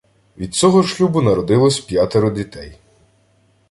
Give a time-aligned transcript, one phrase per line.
[0.37, 2.77] Від цього шлюбу народилось п'ятеро дітей.